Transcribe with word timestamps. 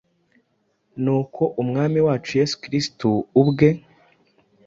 Nuko, 1.03 1.41
Umwami 1.61 1.97
wacu 2.07 2.31
Yesu 2.39 2.55
Kristo 2.63 3.07
ubwe, 3.41 3.69